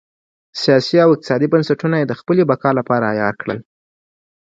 [0.61, 3.59] سیاسي او اقتصادي بنسټونه یې د خپلې بقا لپاره عیار کړل.